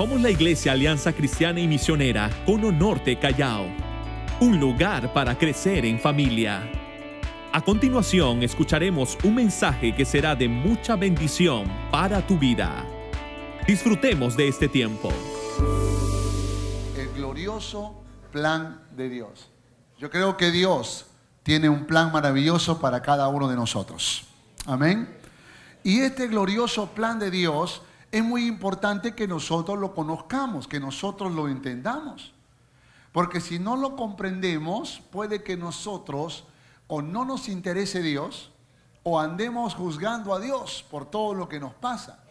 [0.00, 3.66] Somos la Iglesia Alianza Cristiana y Misionera Cono Norte Callao,
[4.40, 6.62] un lugar para crecer en familia.
[7.52, 12.82] A continuación escucharemos un mensaje que será de mucha bendición para tu vida.
[13.66, 15.12] Disfrutemos de este tiempo.
[16.96, 19.50] El glorioso plan de Dios.
[19.98, 21.08] Yo creo que Dios
[21.42, 24.24] tiene un plan maravilloso para cada uno de nosotros.
[24.64, 25.14] Amén.
[25.82, 27.82] Y este glorioso plan de Dios
[28.12, 32.32] es muy importante que nosotros lo conozcamos, que nosotros lo entendamos.
[33.12, 36.44] Porque si no lo comprendemos, puede que nosotros
[36.86, 38.50] o no nos interese Dios
[39.02, 42.22] o andemos juzgando a Dios por todo lo que nos pasa.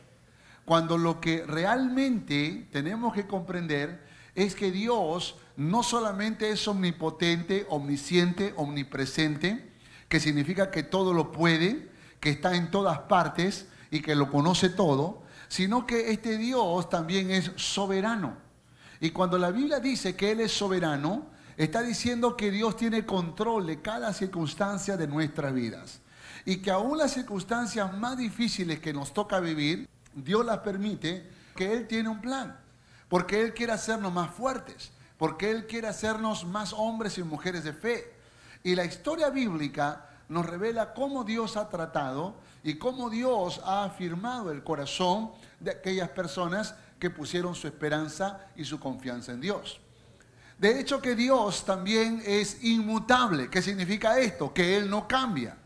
[0.66, 8.54] Cuando lo que realmente tenemos que comprender es que Dios no solamente es omnipotente, omnisciente,
[8.56, 9.74] omnipresente,
[10.08, 14.70] que significa que todo lo puede, que está en todas partes y que lo conoce
[14.70, 18.38] todo, sino que este Dios también es soberano.
[19.02, 23.66] Y cuando la Biblia dice que Él es soberano, está diciendo que Dios tiene control
[23.66, 26.02] de cada circunstancia de nuestras vidas.
[26.46, 31.74] Y que aún las circunstancias más difíciles que nos toca vivir, Dios las permite, que
[31.74, 32.58] Él tiene un plan.
[33.10, 34.92] Porque Él quiere hacernos más fuertes.
[35.18, 38.14] Porque Él quiere hacernos más hombres y mujeres de fe.
[38.64, 44.52] Y la historia bíblica nos revela cómo Dios ha tratado y cómo Dios ha afirmado
[44.52, 49.82] el corazón de aquellas personas que pusieron su esperanza y su confianza en Dios.
[50.60, 53.50] De hecho que Dios también es inmutable.
[53.50, 54.54] ¿Qué significa esto?
[54.54, 55.58] Que Él no cambia.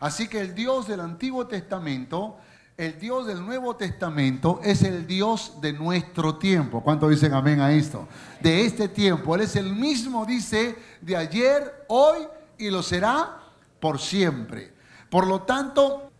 [0.00, 2.38] Así que el Dios del Antiguo Testamento,
[2.76, 6.82] el Dios del Nuevo Testamento es el Dios de nuestro tiempo.
[6.82, 8.08] ¿Cuánto dicen amén a esto?
[8.40, 9.34] De este tiempo.
[9.34, 13.47] Él es el mismo, dice, de ayer, hoy y lo será
[13.80, 14.74] por siempre.
[15.10, 16.10] Por lo tanto,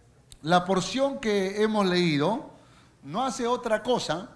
[0.43, 2.51] la porción que hemos leído
[3.03, 4.31] no hace otra cosa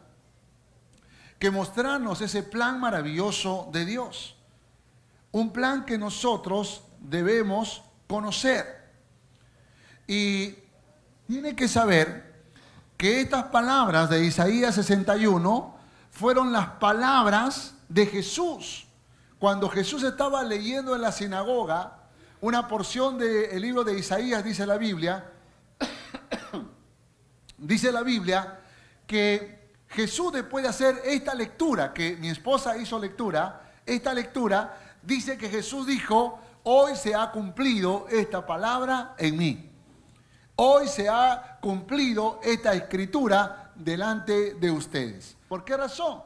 [1.38, 4.36] que mostrarnos ese plan maravilloso de Dios.
[5.32, 8.90] Un plan que nosotros debemos conocer.
[10.06, 10.54] Y
[11.26, 12.44] tiene que saber
[12.96, 15.74] que estas palabras de Isaías 61
[16.10, 18.86] fueron las palabras de Jesús.
[19.38, 22.01] Cuando Jesús estaba leyendo en la sinagoga,
[22.42, 25.30] una porción del libro de Isaías, dice la Biblia,
[27.56, 28.58] dice la Biblia
[29.06, 35.38] que Jesús después de hacer esta lectura, que mi esposa hizo lectura, esta lectura dice
[35.38, 39.70] que Jesús dijo, hoy se ha cumplido esta palabra en mí.
[40.56, 45.36] Hoy se ha cumplido esta escritura delante de ustedes.
[45.48, 46.22] ¿Por qué razón?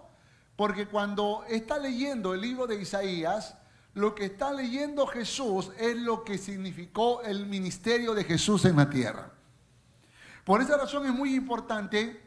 [0.56, 3.55] Porque cuando está leyendo el libro de Isaías,
[3.96, 8.90] lo que está leyendo Jesús es lo que significó el ministerio de Jesús en la
[8.90, 9.32] tierra.
[10.44, 12.22] Por esa razón es muy importante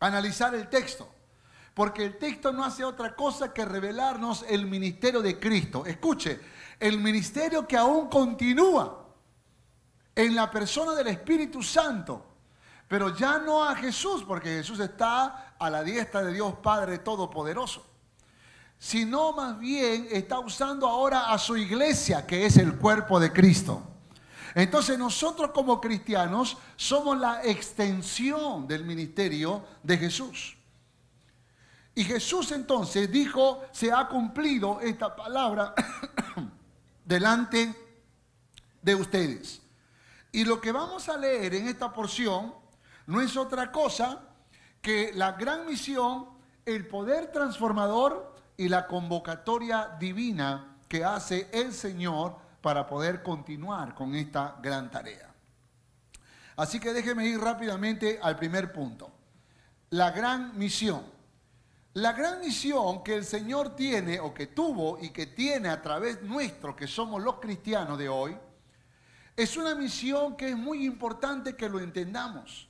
[0.00, 1.08] analizar el texto,
[1.72, 5.86] porque el texto no hace otra cosa que revelarnos el ministerio de Cristo.
[5.86, 6.40] Escuche,
[6.80, 9.06] el ministerio que aún continúa
[10.16, 12.26] en la persona del Espíritu Santo,
[12.88, 17.91] pero ya no a Jesús, porque Jesús está a la diestra de Dios Padre Todopoderoso
[18.82, 23.80] sino más bien está usando ahora a su iglesia, que es el cuerpo de Cristo.
[24.56, 30.56] Entonces nosotros como cristianos somos la extensión del ministerio de Jesús.
[31.94, 35.74] Y Jesús entonces dijo, se ha cumplido esta palabra
[37.04, 37.72] delante
[38.82, 39.62] de ustedes.
[40.32, 42.52] Y lo que vamos a leer en esta porción
[43.06, 44.24] no es otra cosa
[44.80, 46.30] que la gran misión,
[46.66, 48.31] el poder transformador
[48.62, 55.34] y la convocatoria divina que hace el Señor para poder continuar con esta gran tarea.
[56.54, 59.10] Así que déjeme ir rápidamente al primer punto.
[59.90, 61.02] La gran misión.
[61.94, 66.22] La gran misión que el Señor tiene o que tuvo y que tiene a través
[66.22, 68.36] nuestro, que somos los cristianos de hoy,
[69.34, 72.68] es una misión que es muy importante que lo entendamos.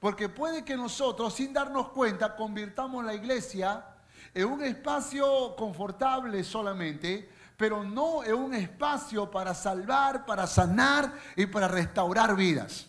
[0.00, 3.90] Porque puede que nosotros, sin darnos cuenta, convirtamos la iglesia
[4.34, 11.46] en un espacio confortable solamente, pero no en un espacio para salvar, para sanar y
[11.46, 12.86] para restaurar vidas.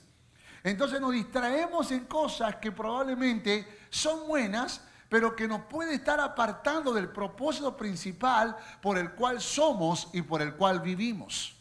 [0.64, 6.92] Entonces nos distraemos en cosas que probablemente son buenas, pero que nos puede estar apartando
[6.92, 11.56] del propósito principal por el cual somos y por el cual vivimos.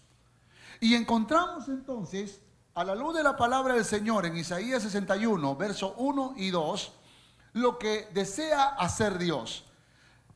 [0.81, 2.41] Y encontramos entonces,
[2.75, 6.93] a la luz de la palabra del Señor en Isaías 61, verso 1 y 2,
[7.53, 9.65] lo que desea hacer Dios.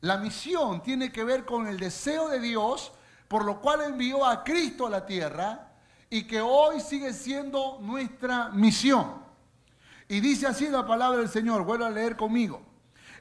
[0.01, 2.91] La misión tiene que ver con el deseo de Dios,
[3.27, 5.67] por lo cual envió a Cristo a la tierra
[6.09, 9.13] y que hoy sigue siendo nuestra misión.
[10.07, 12.61] Y dice así la palabra del Señor, vuelvo a leer conmigo.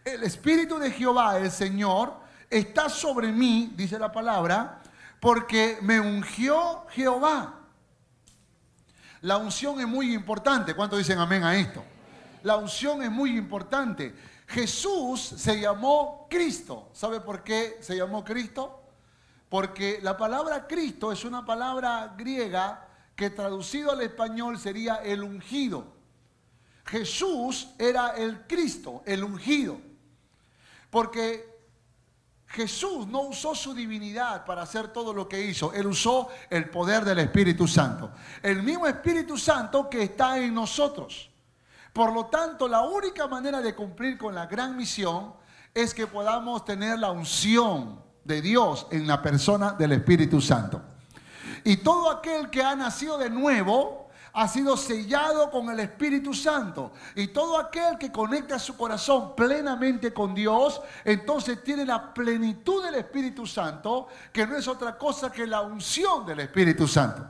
[0.04, 2.14] el Espíritu de Jehová, el Señor,
[2.48, 4.80] está sobre mí, dice la palabra,
[5.20, 7.54] porque me ungió Jehová.
[9.22, 10.74] La unción es muy importante.
[10.74, 11.84] ¿Cuántos dicen amén a esto?
[12.42, 14.14] La unción es muy importante.
[14.48, 16.88] Jesús se llamó Cristo.
[16.94, 18.82] ¿Sabe por qué se llamó Cristo?
[19.48, 25.92] Porque la palabra Cristo es una palabra griega que traducido al español sería el ungido.
[26.86, 29.78] Jesús era el Cristo, el ungido.
[30.88, 31.58] Porque
[32.46, 35.74] Jesús no usó su divinidad para hacer todo lo que hizo.
[35.74, 38.12] Él usó el poder del Espíritu Santo.
[38.42, 41.30] El mismo Espíritu Santo que está en nosotros.
[41.98, 45.32] Por lo tanto, la única manera de cumplir con la gran misión
[45.74, 50.80] es que podamos tener la unción de Dios en la persona del Espíritu Santo.
[51.64, 56.92] Y todo aquel que ha nacido de nuevo ha sido sellado con el Espíritu Santo.
[57.16, 62.94] Y todo aquel que conecta su corazón plenamente con Dios, entonces tiene la plenitud del
[62.94, 67.26] Espíritu Santo, que no es otra cosa que la unción del Espíritu Santo.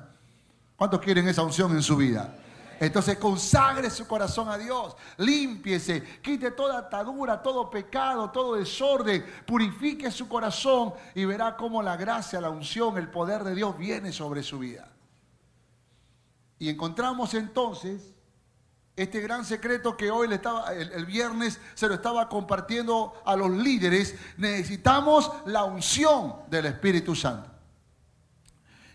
[0.76, 2.34] ¿Cuántos quieren esa unción en su vida?
[2.80, 10.10] Entonces consagre su corazón a Dios, límpiese, quite toda atadura, todo pecado, todo desorden, purifique
[10.10, 14.42] su corazón y verá cómo la gracia, la unción, el poder de Dios viene sobre
[14.42, 14.88] su vida.
[16.58, 18.14] Y encontramos entonces
[18.96, 23.50] este gran secreto que hoy le estaba, el, viernes se lo estaba compartiendo a los
[23.50, 24.16] líderes.
[24.36, 27.57] Necesitamos la unción del Espíritu Santo.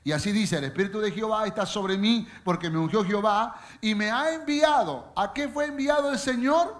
[0.03, 3.95] Y así dice, el Espíritu de Jehová está sobre mí porque me ungió Jehová y
[3.95, 5.13] me ha enviado.
[5.15, 6.75] ¿A qué fue enviado el Señor?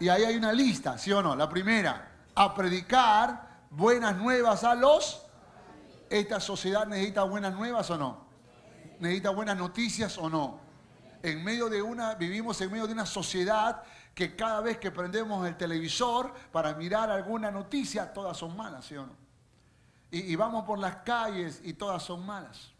[0.00, 1.36] Y ahí hay una lista, ¿sí o no?
[1.36, 5.22] La primera, a predicar buenas nuevas a los...
[6.08, 8.26] ¿Esta sociedad necesita buenas nuevas o no?
[9.00, 10.60] necesita buenas noticias o no.
[11.22, 13.82] En medio de una, vivimos en medio de una sociedad
[14.14, 18.96] que cada vez que prendemos el televisor para mirar alguna noticia, todas son malas, ¿sí
[18.96, 19.25] o no?
[20.10, 22.72] Y, vamos por las calles y todas son malas.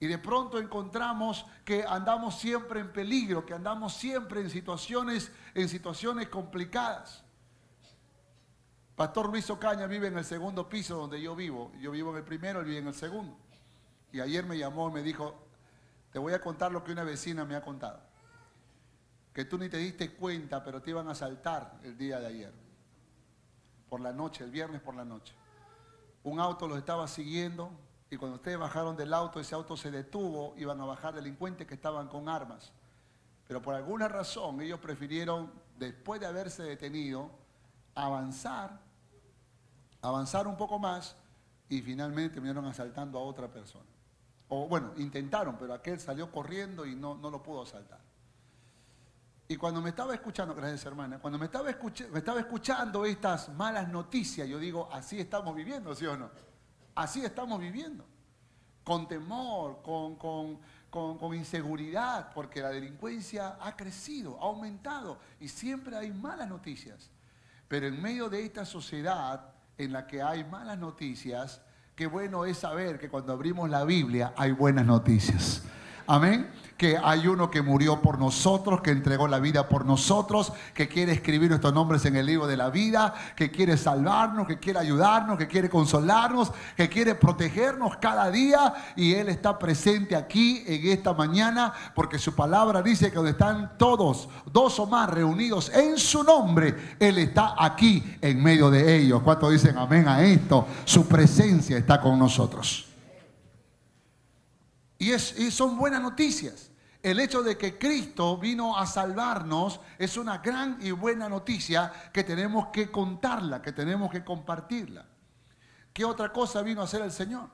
[0.00, 5.68] Y de pronto encontramos que andamos siempre en peligro, que andamos siempre en situaciones, en
[5.68, 7.22] situaciones complicadas.
[8.96, 11.70] Pastor Luis Ocaña vive en el segundo piso donde yo vivo.
[11.80, 13.36] Yo vivo en el primero, él vive en el segundo.
[14.10, 15.34] Y ayer me llamó y me dijo,
[16.12, 18.00] te voy a contar lo que una vecina me ha contado.
[19.32, 22.52] Que tú ni te diste cuenta, pero te iban a asaltar el día de ayer.
[23.88, 25.34] Por la noche, el viernes por la noche.
[26.24, 27.70] Un auto los estaba siguiendo
[28.10, 31.74] y cuando ustedes bajaron del auto, ese auto se detuvo, iban a bajar delincuentes que
[31.74, 32.72] estaban con armas.
[33.48, 37.30] Pero por alguna razón ellos prefirieron, después de haberse detenido,
[37.94, 38.80] avanzar,
[40.00, 41.16] avanzar un poco más
[41.68, 43.86] y finalmente terminaron asaltando a otra persona.
[44.48, 48.00] O bueno, intentaron, pero aquel salió corriendo y no, no lo pudo asaltar.
[49.52, 51.68] Y cuando me estaba escuchando, gracias hermana, cuando me estaba,
[52.10, 56.30] me estaba escuchando estas malas noticias, yo digo, así estamos viviendo, ¿sí o no?
[56.94, 58.02] Así estamos viviendo.
[58.82, 66.48] Con temor, con, inseguridad, porque la delincuencia ha crecido, ha aumentado y siempre hay malas
[66.48, 67.10] noticias.
[67.68, 71.60] Pero en medio de esta sociedad en la que hay malas noticias,
[71.94, 75.62] Qué bueno es saber que cuando abrimos la Biblia hay buenas noticias.
[76.12, 76.46] Amén
[76.82, 81.12] que hay uno que murió por nosotros, que entregó la vida por nosotros, que quiere
[81.12, 85.38] escribir nuestros nombres en el libro de la vida, que quiere salvarnos, que quiere ayudarnos,
[85.38, 88.74] que quiere consolarnos, que quiere protegernos cada día.
[88.96, 93.78] Y Él está presente aquí en esta mañana porque su palabra dice que donde están
[93.78, 99.22] todos, dos o más reunidos en su nombre, Él está aquí en medio de ellos.
[99.22, 100.66] ¿Cuántos dicen amén a esto?
[100.84, 102.91] Su presencia está con nosotros.
[105.02, 106.70] Y, es, y son buenas noticias.
[107.02, 112.22] El hecho de que Cristo vino a salvarnos es una gran y buena noticia que
[112.22, 115.04] tenemos que contarla, que tenemos que compartirla.
[115.92, 117.50] ¿Qué otra cosa vino a hacer el Señor?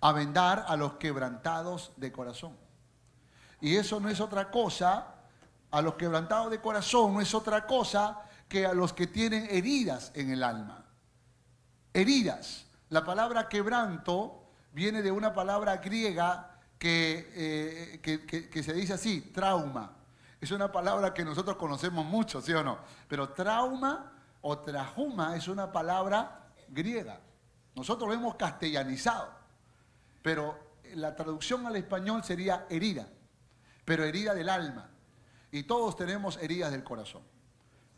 [0.00, 2.56] A vendar a los quebrantados de corazón.
[3.60, 5.06] Y eso no es otra cosa,
[5.70, 10.10] a los quebrantados de corazón no es otra cosa que a los que tienen heridas
[10.16, 10.84] en el alma.
[11.94, 12.66] Heridas.
[12.88, 14.41] La palabra quebranto
[14.72, 16.52] viene de una palabra griega
[16.84, 19.96] eh, que, se dice así, trauma.
[20.40, 22.78] Es una palabra que nosotros conocemos mucho, ¿sí o no?
[23.06, 27.20] Pero trauma o trajuma es una palabra griega.
[27.76, 29.30] Nosotros lo hemos castellanizado,
[30.20, 30.58] pero
[30.94, 33.08] la traducción al español sería herida,
[33.84, 34.90] pero herida del alma.
[35.52, 37.22] Y todos tenemos heridas del corazón.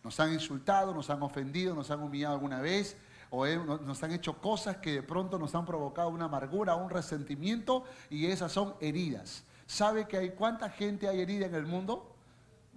[0.03, 2.99] Nos han insultado, nos han ofendido, nos han humillado alguna vez,
[3.31, 7.85] o nos han hecho cosas que de pronto nos han provocado una amargura, un resentimiento
[8.11, 9.45] y esas son heridas.
[9.67, 12.15] ¿Sabe que hay cuánta gente hay herida en el mundo?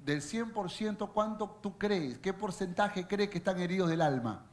[0.07, 2.17] del 100%, ¿cuánto tú crees?
[2.19, 4.45] ¿Qué porcentaje crees que están heridos del alma?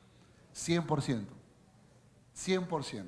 [0.53, 1.27] 100%.
[2.37, 3.05] 100%.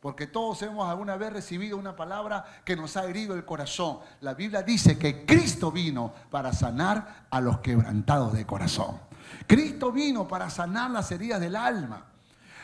[0.00, 4.00] Porque todos hemos alguna vez recibido una palabra que nos ha herido el corazón.
[4.20, 9.00] La Biblia dice que Cristo vino para sanar a los quebrantados de corazón.
[9.46, 12.06] Cristo vino para sanar las heridas del alma.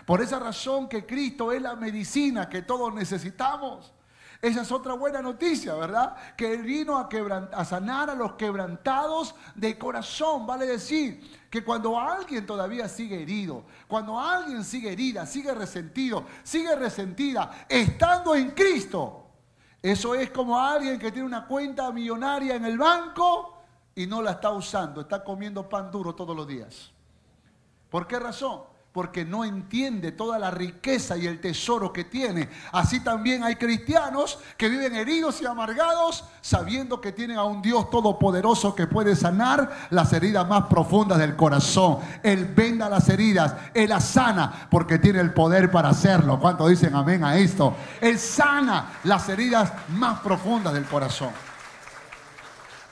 [0.06, 3.92] Por esa razón que Cristo es la medicina que todos necesitamos.
[4.42, 6.16] Esa es otra buena noticia, ¿verdad?
[6.34, 7.08] Que Él vino a,
[7.52, 10.46] a, sanar a los quebrantados de corazón.
[10.46, 16.74] Vale decir que cuando alguien todavía sigue herido, cuando alguien sigue herida, sigue resentido, sigue
[16.74, 19.26] resentida, estando en Cristo,
[19.82, 23.59] eso es como alguien que tiene una cuenta millonaria en el banco
[24.02, 26.90] y no la está usando, está comiendo pan duro todos los días.
[27.90, 28.62] ¿Por qué razón?
[28.92, 32.48] porque no entiende toda la riqueza y el tesoro que tiene.
[32.72, 37.88] Así también hay cristianos que viven heridos y amargados sabiendo que tienen a un Dios
[37.88, 41.98] todopoderoso que puede sanar las heridas más profundas del corazón.
[42.22, 46.40] Él venda las heridas, Él las sana porque tiene el poder para hacerlo.
[46.40, 47.74] ¿Cuántos dicen amén a esto?
[48.00, 51.30] Él sana las heridas más profundas del corazón.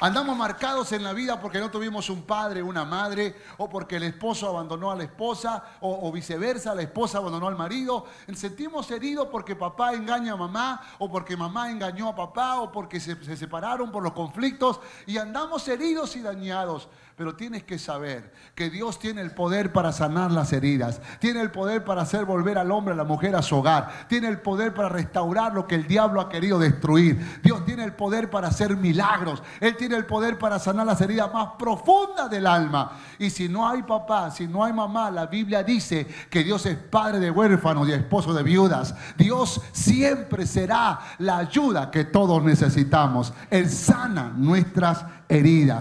[0.01, 4.05] Andamos marcados en la vida porque no tuvimos un padre, una madre, o porque el
[4.05, 8.05] esposo abandonó a la esposa, o, viceversa, la esposa abandonó al marido.
[8.33, 13.01] Sentimos heridos porque papá engaña a mamá, o porque mamá engañó a papá, o porque
[13.01, 16.89] se, se separaron por los conflictos, y andamos heridos y dañados.
[17.19, 21.51] Pero tienes que saber que Dios tiene el poder para sanar las heridas, tiene el
[21.51, 24.73] poder para hacer volver al hombre, a la mujer a su hogar, tiene el poder
[24.73, 27.41] para restaurar lo que el diablo ha querido destruir.
[27.43, 31.35] Dios tiene el poder para hacer milagros, Él tiene el poder para sanar las heridas
[31.35, 32.93] más profundas del alma.
[33.19, 36.77] Y si no hay papá, si no hay mamá, la Biblia dice que Dios es
[36.77, 38.95] padre de huérfanos y esposo de viudas.
[39.17, 43.33] Dios siempre será la ayuda que todos necesitamos.
[43.51, 45.18] Él sana nuestras heridas.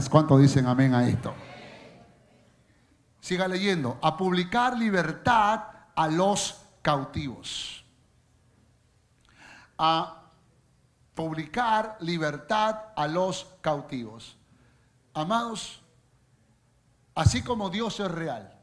[0.09, 1.33] ¿Cuántos dicen amén a esto?
[3.21, 3.97] Siga leyendo.
[4.01, 5.63] A publicar libertad
[5.95, 7.85] a los cautivos.
[9.77, 10.23] A
[11.15, 14.37] publicar libertad a los cautivos.
[15.13, 15.81] Amados,
[17.15, 18.53] así como Dios es real,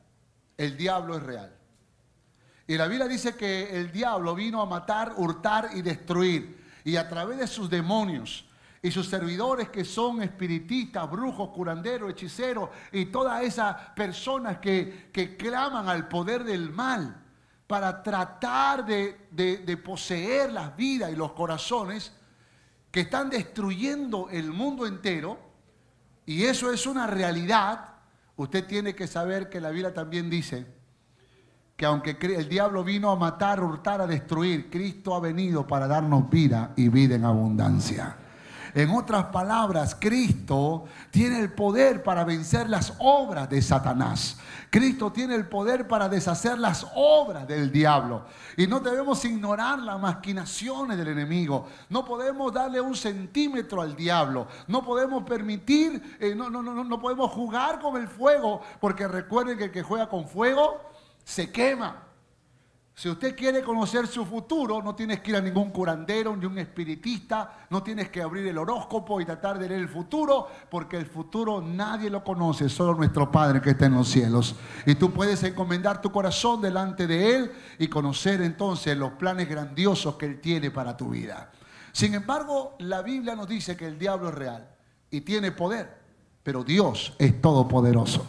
[0.57, 1.57] el diablo es real.
[2.67, 6.63] Y la Biblia dice que el diablo vino a matar, hurtar y destruir.
[6.85, 8.47] Y a través de sus demonios,
[8.85, 15.89] y sus servidores que son espiritistas, brujos, curanderos, hechiceros y todas esas personas que, claman
[15.89, 17.25] al poder del mal
[17.67, 22.13] para tratar de, de poseer las vidas y los corazones
[22.91, 25.39] que están destruyendo el mundo entero,
[26.27, 27.89] y eso es una realidad,
[28.37, 30.67] usted tiene que saber que la Biblia también dice
[31.75, 36.29] que aunque el diablo vino a matar, hurtar, a destruir, Cristo ha venido para darnos
[36.29, 38.19] vida y vida en abundancia.
[38.75, 44.37] En otras palabras, Cristo tiene el poder para vencer las obras de Satanás.
[44.69, 48.25] Cristo tiene el poder para deshacer las obras del diablo.
[48.57, 51.69] Y no debemos ignorar las maquinaciones del enemigo.
[51.89, 54.49] No podemos darle un centímetro al diablo.
[54.67, 58.61] No podemos permitir, eh, no, no, no, no podemos jugar con el fuego.
[58.81, 60.81] Porque recuerden que el que juega con fuego
[61.23, 62.04] se quema.
[62.97, 66.59] Si usted quiere conocer su futuro, no tienes que ir a ningún curandero ni un
[66.59, 71.07] espiritista, no tienes que abrir el horóscopo y tratar de leer el futuro, porque el
[71.07, 74.55] futuro nadie lo conoce, solo nuestro Padre que está en los cielos.
[74.87, 80.15] Y tú puedes encomendar tu corazón delante de Él y conocer entonces los planes grandiosos
[80.15, 81.51] que Él tiene para tu vida.
[81.91, 84.69] Sin embargo, la Biblia nos dice que el diablo es real
[85.11, 85.99] y tiene poder,
[86.45, 88.25] pero Dios es todopoderoso.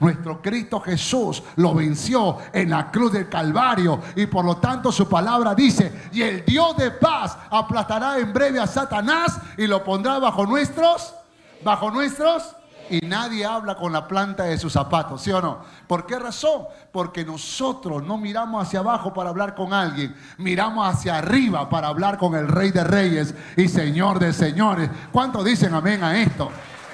[0.00, 5.08] Nuestro Cristo Jesús lo venció en la cruz del Calvario y por lo tanto su
[5.08, 10.18] palabra dice, y el Dios de paz aplastará en breve a Satanás y lo pondrá
[10.18, 11.14] bajo nuestros,
[11.62, 12.54] bajo nuestros
[12.90, 15.58] y nadie habla con la planta de sus zapatos, ¿sí o no?
[15.86, 16.64] ¿Por qué razón?
[16.92, 22.18] Porque nosotros no miramos hacia abajo para hablar con alguien, miramos hacia arriba para hablar
[22.18, 24.90] con el Rey de Reyes y Señor de Señores.
[25.12, 26.50] ¿Cuántos dicen amén a esto?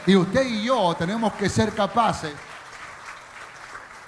[0.06, 2.32] Y usted y yo tenemos que ser capaces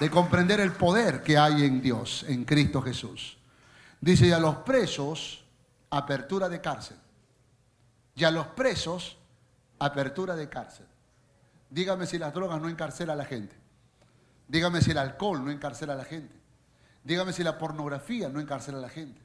[0.03, 3.39] de comprender el poder que hay en Dios, en Cristo Jesús.
[4.01, 5.45] Dice, y a los presos,
[5.91, 6.97] apertura de cárcel.
[8.17, 9.17] Y a los presos,
[9.79, 10.87] apertura de cárcel.
[11.71, 13.55] Dígame si las drogas no encarcelan a la gente.
[14.49, 16.35] Dígame si el alcohol no encarcela a la gente.
[17.05, 19.21] Dígame si la pornografía no encarcela a la gente.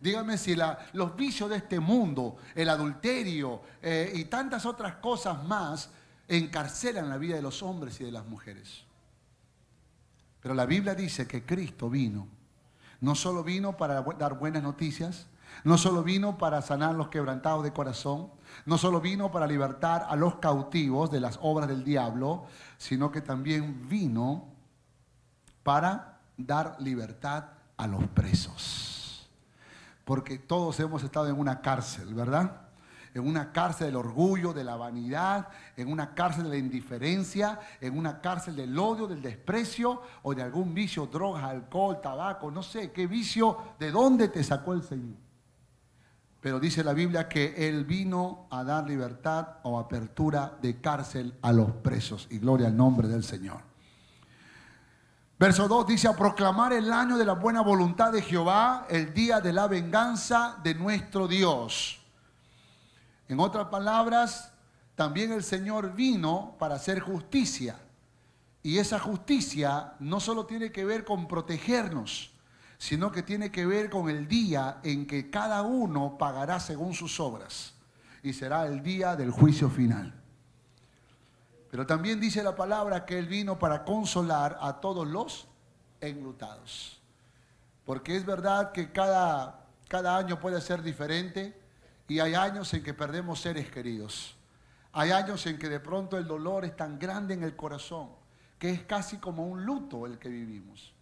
[0.00, 0.56] Dígame si
[0.94, 5.90] los vicios de este mundo, el adulterio eh, y tantas otras cosas más
[6.26, 8.86] encarcelan la vida de los hombres y de las mujeres.
[10.46, 12.28] Pero la Biblia dice que Cristo vino.
[13.00, 15.26] No solo vino para dar buenas noticias,
[15.64, 18.30] No solo vino para sanar los quebrantados de corazón,
[18.64, 22.46] no solo vino para libertar a los cautivos de las obras del diablo,
[22.78, 24.44] sino que también vino
[25.64, 29.28] para dar libertad a los presos.
[30.04, 32.65] Porque todos hemos estado en una cárcel, ¿verdad?
[33.16, 37.96] En una cárcel del orgullo, de la vanidad, en una cárcel de la indiferencia, en
[37.96, 42.92] una cárcel del odio, del desprecio o de algún vicio, drogas, alcohol, tabaco, no sé
[42.92, 45.16] qué vicio, de dónde te sacó el Señor.
[46.42, 51.52] Pero dice la Biblia que Él vino a dar libertad o apertura de cárcel a
[51.52, 52.28] los presos.
[52.30, 53.60] Y gloria al nombre del Señor.
[55.38, 59.40] Verso 2 dice, a proclamar el año de la buena voluntad de Jehová, el día
[59.40, 62.05] de la venganza de nuestro Dios.
[63.28, 64.52] En otras palabras,
[64.94, 67.78] también el Señor vino para hacer justicia.
[68.62, 72.32] Y esa justicia no solo tiene que ver con protegernos,
[72.78, 77.20] sino que tiene que ver con el día en que cada uno pagará según sus
[77.20, 77.74] obras.
[78.22, 80.12] Y será el día del juicio final.
[81.70, 85.46] Pero también dice la palabra que Él vino para consolar a todos los
[86.00, 87.00] enlutados.
[87.84, 91.65] Porque es verdad que cada, cada año puede ser diferente
[92.08, 94.36] y hay años en que perdemos seres queridos.
[94.92, 98.08] Hay años en que de pronto el dolor es tan grande en el corazón
[98.58, 100.92] que es casi como un luto el que vivimos.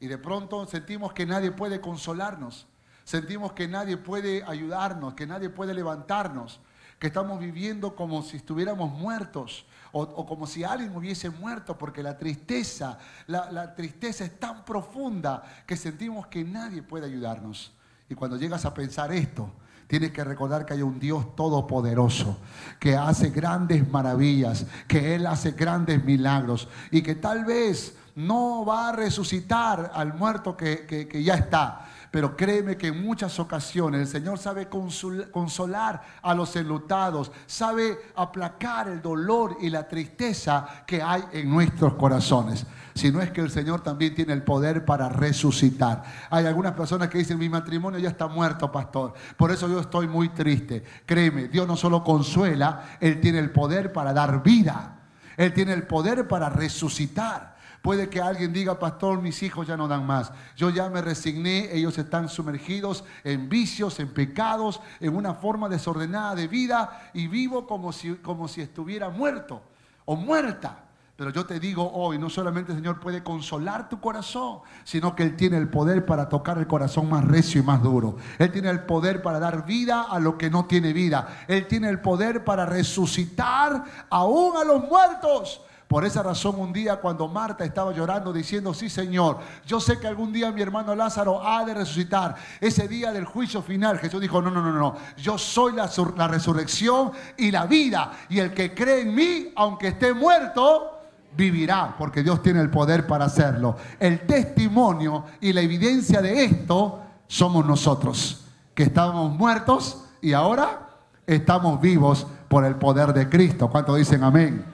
[0.00, 2.66] Y de pronto sentimos que nadie puede consolarnos,
[3.04, 6.60] sentimos que nadie puede ayudarnos, que nadie puede levantarnos,
[6.98, 12.18] que estamos viviendo como si estuviéramos muertos o, como si alguien hubiese muerto, porque la
[12.18, 17.72] tristeza, la, la tristeza es tan profunda que sentimos que nadie puede ayudarnos.
[18.08, 19.52] Y cuando llegas a pensar esto,
[19.86, 22.38] Tienes que recordar que hay un Dios todopoderoso
[22.80, 28.88] que hace grandes maravillas, que Él hace grandes milagros y que tal vez no va
[28.88, 31.86] a resucitar al muerto que, ya está.
[32.14, 38.86] Pero créeme que en muchas ocasiones el Señor sabe consolar a los enlutados, sabe aplacar
[38.86, 43.80] el dolor y la tristeza que hay en nuestros corazones sino es que el Señor
[43.80, 46.04] también tiene el poder para resucitar.
[46.30, 50.06] Hay algunas personas que dicen, mi matrimonio ya está muerto, pastor, por eso yo estoy
[50.06, 50.84] muy triste.
[51.04, 55.00] Créeme, Dios no solo consuela, Él tiene el poder para dar vida,
[55.36, 57.53] Él tiene el poder para resucitar.
[57.84, 60.32] Puede que alguien diga, pastor, mis hijos ya no dan más.
[60.56, 66.34] Yo ya me resigné, ellos están sumergidos en vicios, en pecados, en una forma desordenada
[66.34, 69.60] de vida y vivo como si, como si estuviera muerto
[70.06, 70.78] o muerta.
[71.14, 75.22] Pero yo te digo hoy, no solamente el Señor puede consolar tu corazón, sino que
[75.22, 78.16] Él tiene el poder para tocar el corazón más recio y más duro.
[78.38, 81.44] Él tiene el poder para dar vida a lo que no tiene vida.
[81.48, 85.60] Él tiene el poder para resucitar aún a los muertos.
[85.88, 90.06] Por esa razón un día cuando Marta estaba llorando diciendo, sí Señor, yo sé que
[90.06, 92.34] algún día mi hermano Lázaro ha de resucitar.
[92.60, 95.88] Ese día del juicio final, Jesús dijo, no, no, no, no, yo soy la,
[96.26, 98.12] resurrección y la vida.
[98.30, 101.00] Y el que cree en mí, aunque esté muerto,
[101.36, 103.76] vivirá, porque Dios tiene el poder para hacerlo.
[104.00, 110.88] El testimonio y la evidencia de esto somos nosotros, que estábamos muertos y ahora
[111.26, 113.68] estamos vivos por el poder de Cristo.
[113.68, 114.64] ¿Cuántos dicen amén?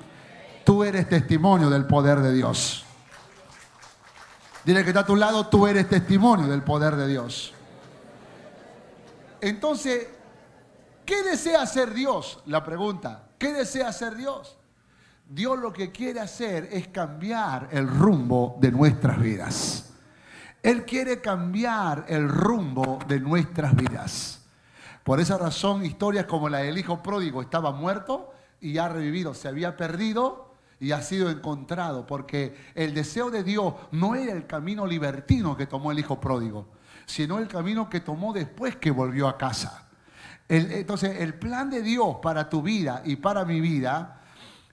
[0.65, 2.85] Tú eres testimonio del poder de Dios.
[4.65, 7.55] Dile que está a tu lado, tú eres testimonio del poder de Dios.
[9.41, 10.09] Entonces,
[11.07, 12.43] ¿qué desea hacer Dios?
[12.47, 14.59] La pregunta, ¿qué desea hacer Dios?
[15.27, 19.93] Dios lo que quiere hacer es cambiar el rumbo de nuestras vidas.
[20.63, 24.45] Él quiere cambiar el rumbo de nuestras vidas.
[25.05, 29.49] Por esa razón, historias como la del hijo pródigo estaba muerto y ha revivido, se
[29.49, 30.50] había perdido
[30.81, 35.67] y ha sido encontrado, porque el deseo de Dios no era el camino libertino que
[35.67, 36.69] tomó el hijo pródigo,
[37.07, 39.89] sino el camino que tomó después que volvió a casa.
[40.49, 44.21] entonces, el plan de Dios para tu vida y para mi vida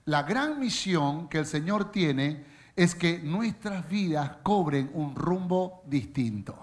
[0.08, 2.42] la gran misión que el Señor tiene
[2.74, 6.56] es que nuestras vidas cobren un rumbo distinto.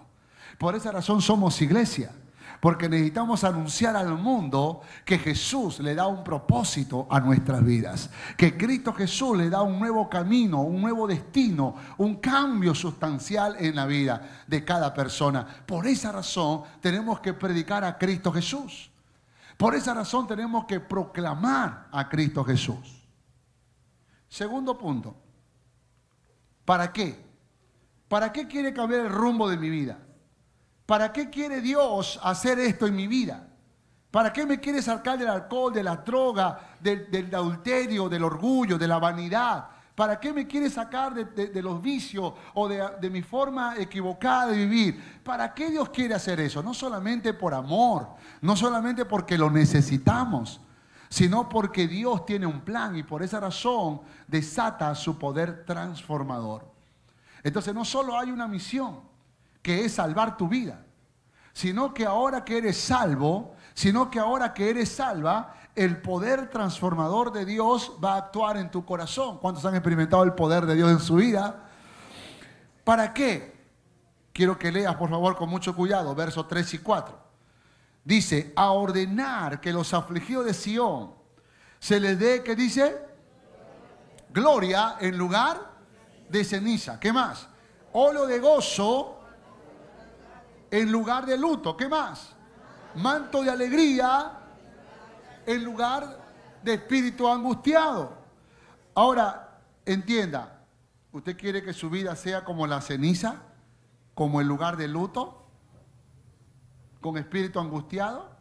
[0.58, 2.12] Por esa razón somos iglesia,
[2.60, 8.58] porque necesitamos anunciar al mundo que Jesús le da un propósito a nuestras vidas, que
[8.58, 13.86] Cristo Jesús le da un nuevo camino, un nuevo destino, un cambio sustancial en la
[13.86, 15.46] vida de cada persona.
[15.66, 18.92] Por esa razón tenemos que predicar a Cristo Jesús.
[19.58, 23.04] Por esa razón tenemos que proclamar a Cristo Jesús.
[24.28, 25.16] Segundo punto.
[26.66, 27.24] ¿Para qué?
[28.08, 30.00] ¿Para qué quiere cambiar el rumbo de mi vida?
[30.86, 33.48] ¿Para qué quiere Dios hacer esto en mi vida?
[34.12, 38.88] ¿Para qué me quiere sacar del alcohol, de la droga, del, adulterio, del orgullo, de
[38.88, 39.68] la vanidad?
[39.96, 44.58] ¿Para qué me quiere sacar de, los vicios o de, de, mi forma equivocada de
[44.58, 45.22] vivir?
[45.24, 46.62] ¿Para qué Dios quiere hacer eso?
[46.62, 48.10] No solamente por amor,
[48.42, 50.62] no solamente porque lo necesitamos,
[51.10, 56.70] sino porque Dios tiene un plan y por esa razón desata su poder transformador.
[57.44, 59.00] Entonces no solo hay una misión,
[59.66, 60.86] que es salvar tu vida,
[61.52, 67.32] sino que ahora que eres salvo, sino que ahora que eres salva, el poder transformador
[67.32, 69.40] de Dios va a actuar en tu corazón.
[69.40, 71.64] ¿Cuántos han experimentado el poder de Dios en su vida?
[72.84, 73.56] ¿Para qué?
[74.32, 77.18] Quiero que leas, por favor, con mucho cuidado, versos 3 y 4.
[78.04, 81.16] Dice, a ordenar que los afligidos de Sión
[81.80, 83.02] se les dé, ¿qué dice?
[84.30, 85.60] Gloria en lugar
[86.30, 87.00] de ceniza.
[87.00, 87.48] ¿Qué más?
[87.94, 89.15] Olo de gozo
[90.72, 91.76] en lugar de luto.
[91.76, 92.34] ¿Qué más?
[92.96, 94.32] Manto de alegría
[95.46, 96.20] en lugar
[96.64, 98.18] de espíritu angustiado.
[98.94, 100.62] Ahora, entienda,
[101.12, 103.42] ¿usted quiere que su vida sea como la ceniza?
[104.14, 105.46] ¿Como el lugar de luto?
[107.02, 108.36] ¿Con espíritu angustiado?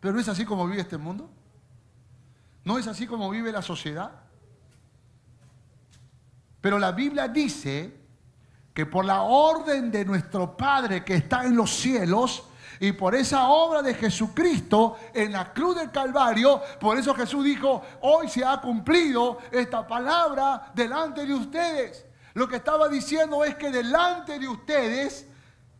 [0.00, 1.30] Pero no es así como vive este mundo.
[2.64, 4.10] No es así como vive la sociedad.
[6.60, 8.05] Pero la Biblia dice
[8.76, 12.44] que por la orden de nuestro Padre que está en los cielos,
[12.78, 17.80] y por esa obra de Jesucristo en la cruz del Calvario, por eso Jesús dijo,
[18.02, 22.04] hoy se ha cumplido esta palabra delante de ustedes.
[22.34, 25.26] Lo que estaba diciendo es que delante de ustedes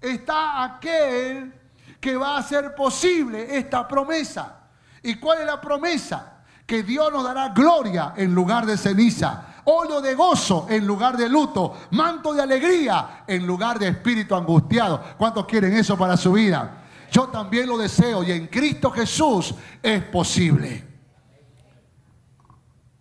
[0.01, 1.53] está aquel
[2.01, 4.71] que va a hacer posible esta promesa.
[5.03, 6.39] ¿Y cuál es la promesa?
[6.65, 11.29] Que Dios nos dará gloria en lugar de ceniza óleo de gozo en lugar de
[11.29, 15.03] luto, manto de alegría en lugar de espíritu angustiado.
[15.19, 16.85] ¿Cuántos quieren eso para su vida?
[17.11, 20.85] Yo también lo deseo y en Cristo Jesús es posible.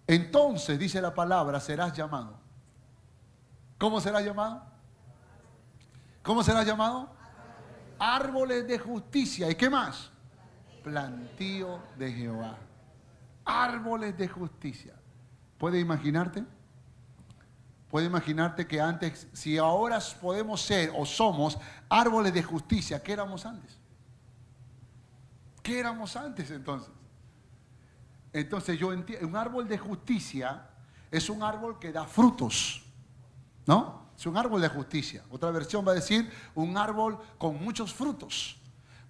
[0.08, 2.40] Entonces, dice la palabra, serás llamado.
[3.78, 4.64] ¿Cómo serás llamado?
[6.24, 7.10] ¿Cómo serás llamado?
[8.00, 9.50] Árboles de justicia.
[9.50, 10.10] ¿Y qué más?
[10.84, 12.58] Plantío de Jehová.
[13.44, 14.95] Árboles de justicia.
[15.58, 16.44] ¿Puede imaginarte?
[17.90, 23.46] Puede imaginarte que antes, si ahora podemos ser o somos árboles de justicia, ¿qué éramos
[23.46, 23.78] antes?
[25.64, 26.92] ¿Qué éramos antes entonces?
[28.34, 30.68] Entonces yo entiendo, un árbol de justicia
[31.10, 32.84] es un árbol que da frutos,
[33.66, 34.10] ¿no?
[34.18, 35.24] Es un árbol de justicia.
[35.30, 38.58] Otra versión va a decir un árbol con muchos frutos.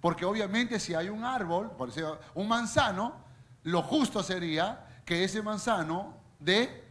[0.00, 3.14] Porque obviamente si hay un árbol, por ejemplo, un manzano,
[3.64, 6.84] lo justo sería que ese manzano dé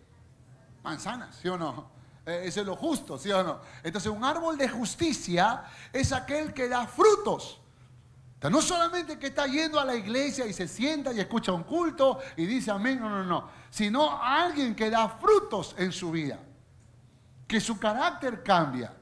[0.84, 1.90] manzanas, ¿sí o no?
[2.26, 3.62] Eh, ese es lo justo, ¿sí o no?
[3.84, 7.60] Entonces un árbol de justicia es aquel que da frutos
[8.50, 12.20] no solamente que está yendo a la iglesia y se sienta y escucha un culto
[12.36, 16.40] y dice amén, no, no, no, sino alguien que da frutos en su vida,
[17.48, 18.94] que su carácter cambia,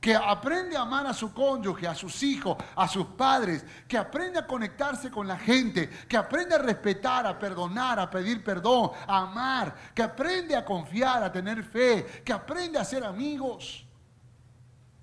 [0.00, 4.38] que aprende a amar a su cónyuge, a sus hijos, a sus padres, que aprende
[4.38, 9.18] a conectarse con la gente, que aprende a respetar, a perdonar, a pedir perdón, a
[9.18, 13.84] amar, que aprende a confiar, a tener fe, que aprende a ser amigos.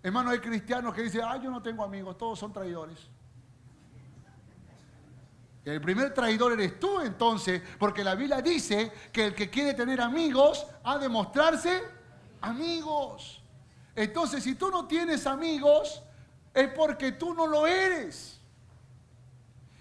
[0.02, 2.98] Hermano, hay cristianos que dicen, ay, yo no tengo amigos, todos son traidores.
[5.64, 10.02] El primer traidor eres tú entonces, porque la Biblia dice que el que quiere tener
[10.02, 11.84] amigos ha de mostrarse
[12.42, 13.44] amigos.
[13.98, 16.02] Entonces, si tú no tienes amigos,
[16.54, 18.40] es porque tú no lo eres.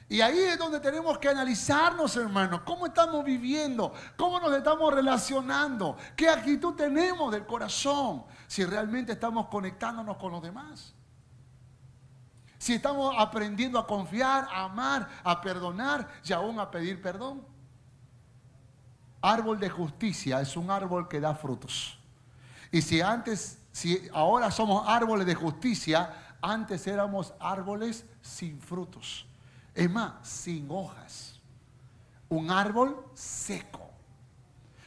[0.08, 5.96] Y ahí es donde tenemos que analizarnos, hermanos, cómo estamos viviendo, cómo nos estamos relacionando,
[6.16, 10.96] qué actitud tenemos del corazón, si realmente estamos conectándonos con los demás
[12.58, 17.44] si estamos aprendiendo a confiar, a amar, a perdonar y aún a pedir perdón.
[19.20, 21.98] Árbol de justicia es un árbol que da frutos.
[22.72, 29.26] Y si antes, si ahora somos árboles de justicia, antes éramos árboles sin frutos.
[29.74, 31.42] Es más, sin hojas.
[32.30, 33.90] Un árbol seco.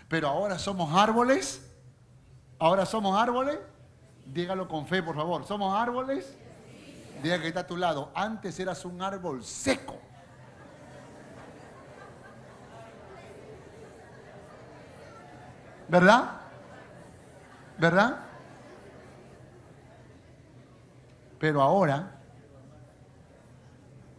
[0.08, 1.72] Pero ahora somos árboles.
[2.58, 3.60] Ahora somos árboles.
[4.26, 5.46] Dígalo con fe, por favor.
[5.46, 6.36] Somos árboles
[7.22, 8.12] Diga que está a tu lado.
[8.16, 10.00] Antes eras un árbol seco.
[15.88, 16.42] ¿Verdad?
[17.78, 18.29] ¿Verdad?
[21.40, 22.20] Pero ahora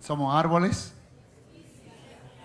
[0.00, 0.94] somos árboles.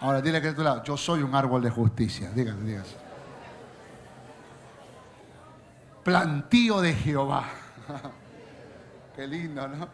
[0.01, 0.83] Ahora dile que a tu lado.
[0.83, 2.29] Yo soy un árbol de justicia.
[2.31, 2.89] Dígale, dígale.
[6.03, 7.45] Plantío de Jehová.
[9.15, 9.88] Qué lindo, ¿no?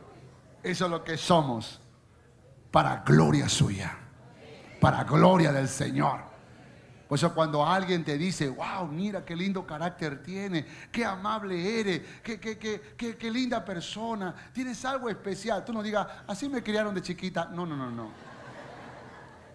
[0.64, 1.80] Eso es lo que somos
[2.72, 3.98] para gloria suya,
[4.80, 6.31] para gloria del Señor.
[7.12, 12.02] Por eso cuando alguien te dice, wow, mira qué lindo carácter tiene, qué amable eres,
[12.24, 15.66] qué, qué, qué, qué, linda persona, tienes algo especial.
[15.66, 17.50] Tú no digas, así me criaron de chiquita.
[17.54, 18.12] No, no, no, no.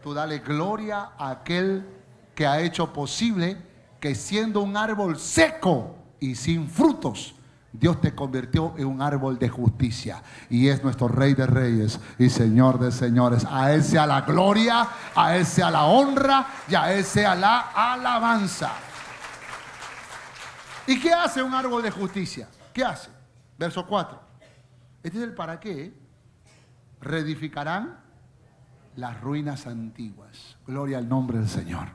[0.02, 1.86] Tú dale gloria a aquel
[2.34, 3.56] que ha hecho posible
[4.00, 7.36] que siendo un árbol seco y sin frutos,
[7.72, 12.31] Dios te convirtió en un árbol de justicia y es nuestro Rey de Reyes y
[12.31, 13.44] Señor de Señores.
[13.44, 17.72] A Él sea la gloria, a Él sea la honra y a Él sea la
[17.74, 18.72] alabanza.
[20.87, 22.48] ¿Y qué hace un árbol de justicia?
[22.72, 23.11] ¿Qué hace?
[23.59, 24.20] Verso 4.
[25.02, 25.92] Este es el para qué.
[27.00, 27.98] Reedificarán
[28.94, 30.57] las ruinas antiguas.
[30.66, 31.88] Gloria al nombre del Señor.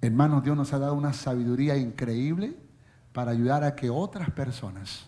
[0.00, 2.63] Hermanos, Dios nos ha dado una sabiduría increíble
[3.14, 5.06] para ayudar a que otras personas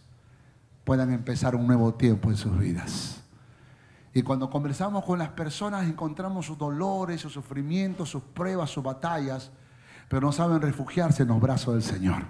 [0.85, 3.21] puedan empezar un nuevo tiempo en sus vidas.
[4.14, 9.51] Y cuando conversamos con las personas encontramos sus dolores, sus sufrimientos, sus pruebas, sus batallas,
[10.09, 12.23] pero no saben refugiarse en los brazos del Señor.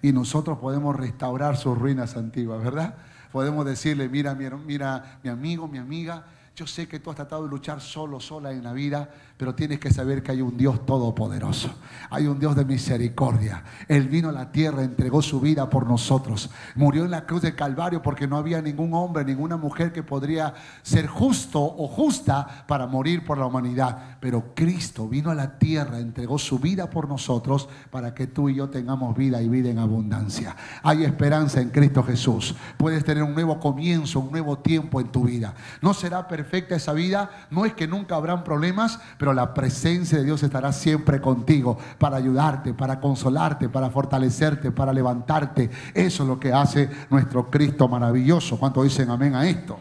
[0.00, 2.94] Y nosotros podemos restaurar sus ruinas antiguas, ¿verdad?
[3.30, 6.24] Podemos decirle, mira, mira, mi amigo, mi amiga,
[6.56, 9.80] yo sé que tú has tratado de luchar solo, sola en la vida, pero tienes
[9.80, 11.74] que saber que hay un Dios todopoderoso.
[12.10, 13.64] Hay un Dios de misericordia.
[13.88, 16.50] Él vino a la tierra, entregó su vida por nosotros.
[16.76, 20.54] Murió en la cruz de Calvario porque no había ningún hombre, ninguna mujer que podría
[20.82, 24.18] ser justo o justa para morir por la humanidad.
[24.20, 28.54] Pero Cristo vino a la tierra, entregó su vida por nosotros para que tú y
[28.54, 30.54] yo tengamos vida y vida en abundancia.
[30.84, 32.54] Hay esperanza en Cristo Jesús.
[32.76, 35.54] Puedes tener un nuevo comienzo, un nuevo tiempo en tu vida.
[35.82, 40.24] No será perfecta esa vida, no es que nunca habrán problemas, pero la presencia de
[40.24, 45.70] Dios estará siempre contigo para ayudarte, para consolarte, para fortalecerte, para levantarte.
[45.94, 48.58] Eso es lo que hace nuestro Cristo maravilloso.
[48.58, 49.78] ¿Cuánto dicen amén a esto?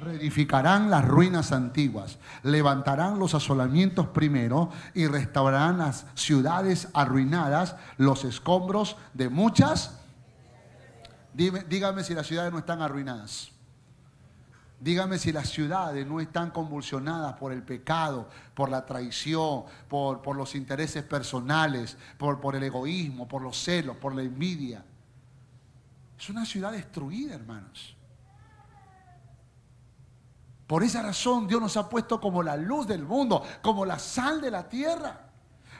[0.00, 8.96] reedificarán las ruinas antiguas, levantarán los asolamientos primero y restaurarán las ciudades arruinadas, los escombros
[9.14, 10.00] de muchas.
[11.34, 13.57] dígame si las ciudades no están arruinadas.
[14.80, 20.36] Dígame si las ciudades no están convulsionadas por el pecado, por la traición, por, por
[20.36, 24.84] los intereses personales, por, por el egoísmo, por los celos, por la envidia.
[26.16, 27.96] Es una ciudad destruida, hermanos.
[30.68, 34.40] Por esa razón Dios nos ha puesto como la luz del mundo, como la sal
[34.40, 35.28] de la tierra.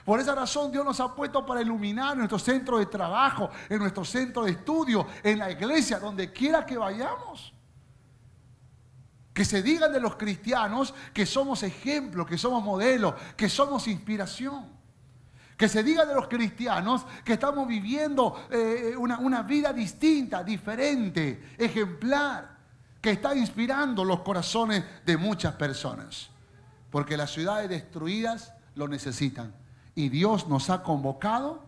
[0.03, 4.03] Por esa razón Dios nos ha puesto para iluminar nuestro centro de trabajo, en nuestro
[4.03, 7.53] centro de estudio, en la iglesia, donde quiera que vayamos.
[9.39, 14.65] Que se digan de los cristianos que somos ejemplo, que somos modelo, que somos inspiración.
[15.55, 21.55] Que se diga de los cristianos que estamos viviendo eh, una, una vida distinta, diferente,
[21.57, 22.57] ejemplar,
[22.99, 26.29] que está inspirando los corazones de muchas personas.
[26.91, 29.53] Porque las ciudades destruidas lo necesitan.
[29.95, 31.63] Y Dios nos ha convocado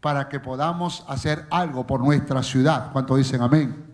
[0.00, 2.92] para que podamos hacer algo por nuestra ciudad.
[2.92, 3.84] ¿Cuánto dicen amén?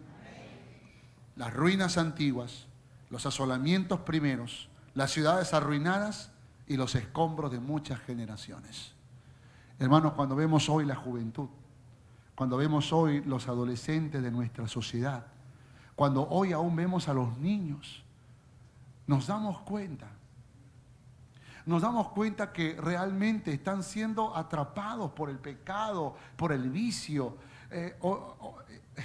[1.34, 2.65] Las ruinas antiguas
[3.10, 6.30] los asolamientos primeros, las ciudades arruinadas
[6.66, 8.92] y los escombros de muchas generaciones.
[9.78, 11.48] Hermanos, cuando vemos hoy la juventud,
[12.34, 15.26] cuando vemos hoy los adolescentes de nuestra sociedad,
[15.94, 18.02] cuando hoy aún vemos a los niños,
[19.06, 20.08] nos damos cuenta,
[21.64, 27.36] nos damos cuenta que realmente están siendo atrapados por el pecado, por el vicio.
[27.70, 29.04] Eh, eh,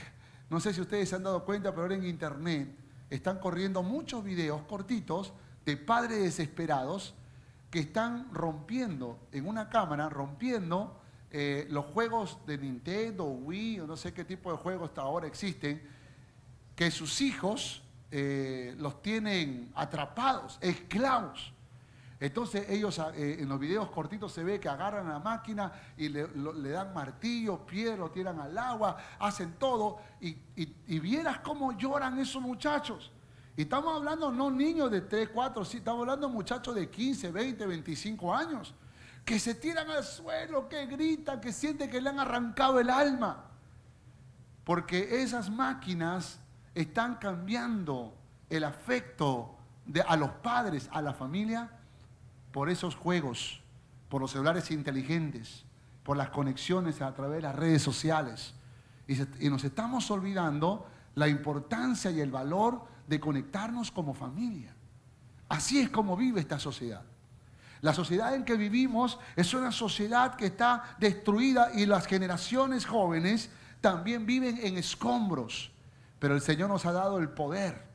[0.50, 2.76] no sé si ustedes se han dado cuenta, pero ahora en internet
[3.12, 5.34] están corriendo muchos videos cortitos
[5.66, 7.14] de padres desesperados
[7.70, 13.96] que están rompiendo en una cámara, rompiendo eh, los juegos de Nintendo, Wii, o no
[13.96, 15.82] sé qué tipo de juegos hasta ahora existen,
[16.76, 21.54] que sus hijos eh, los tienen atrapados, esclavos.
[22.22, 26.08] Entonces ellos ah, eh, en los videos cortitos se ve que agarran la máquina y
[26.08, 26.28] le,
[26.70, 30.00] dan martillo, piedra, lo tiran al agua, hacen todo.
[30.22, 30.36] Y,
[31.00, 33.12] vieras cómo lloran esos muchachos.
[33.58, 37.66] Y estamos hablando no niños de 3, 4, sí, estamos hablando muchachos de 15, 20,
[37.66, 38.76] 25 años.
[39.26, 43.46] Que se tiran al suelo, que gritan, que sienten que le han arrancado el alma.
[44.64, 46.40] Porque esas máquinas
[46.76, 48.14] están cambiando
[48.48, 49.56] el afecto
[50.08, 51.80] a los padres, a la familia
[52.52, 53.62] por esos juegos,
[54.10, 55.66] por los celulares inteligentes,
[56.04, 58.54] por las conexiones a través de las redes sociales.
[59.08, 64.74] Y, nos estamos olvidando la importancia y el valor de conectarnos como familia.
[65.50, 67.04] Así es como vive esta sociedad.
[67.82, 73.50] La sociedad en que vivimos es una sociedad que está destruida y las generaciones jóvenes
[73.82, 75.72] también viven en escombros.
[76.20, 77.91] Pero el Señor nos ha dado el poder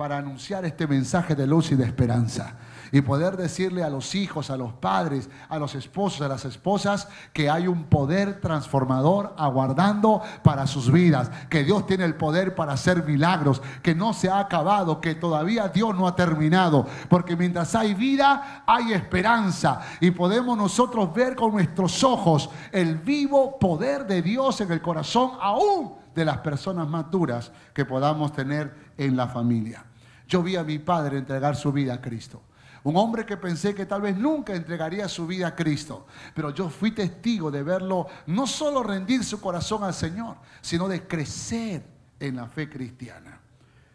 [0.00, 2.54] para anunciar este mensaje de luz y de esperanza.
[2.90, 7.06] Y poder decirle a los hijos, a los padres, a los esposos, a las esposas,
[7.34, 12.72] que hay un poder transformador aguardando para sus vidas, que Dios tiene el poder para
[12.72, 17.74] hacer milagros, que no se ha acabado, que todavía Dios no ha terminado, porque mientras
[17.74, 19.82] hay vida, hay esperanza.
[20.00, 25.32] Y podemos nosotros ver con nuestros ojos el vivo poder de Dios en el corazón
[25.42, 29.84] aún de las personas más duras que podamos tener en la familia.
[30.30, 32.40] Yo vi a mi padre entregar su vida a Cristo.
[32.84, 36.06] Un hombre que pensé que tal vez nunca entregaría su vida a Cristo.
[36.34, 41.06] Pero yo fui testigo de verlo no solo rendir su corazón al Señor, sino de
[41.06, 41.84] crecer
[42.20, 43.40] en la fe cristiana.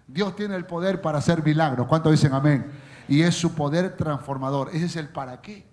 [0.06, 1.88] Dios tiene el poder para hacer milagros.
[1.88, 2.70] ¿Cuántos dicen amén?
[3.08, 4.70] Y es su poder transformador.
[4.74, 5.66] Ese es el para qué.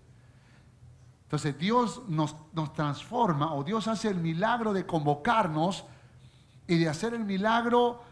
[1.25, 5.85] Entonces Dios nos, nos transforma o Dios hace el milagro de convocarnos
[6.69, 8.12] y de hacer el milagro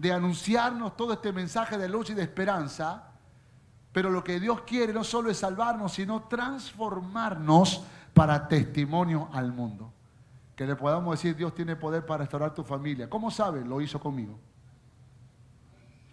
[0.00, 3.10] de anunciarnos todo este mensaje de luz y de esperanza
[3.92, 7.82] pero lo que Dios quiere no solo es salvarnos, sino transformarnos
[8.14, 9.92] para testimonio al mundo.
[10.54, 13.08] Que le podamos decir, Dios tiene poder para restaurar tu familia.
[13.10, 13.64] ¿Cómo sabe?
[13.64, 14.38] Lo hizo conmigo.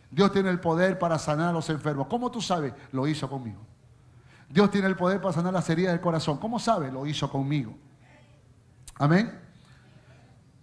[0.10, 2.08] Dios tiene el poder para sanar a los enfermos.
[2.08, 2.74] ¿Cómo tú sabes?
[2.92, 3.62] Lo hizo conmigo.
[4.50, 6.38] Dios tiene el poder para sanar las heridas del corazón.
[6.38, 6.92] ¿Cómo sabe?
[6.92, 7.76] Lo hizo conmigo.
[8.96, 9.40] Amén.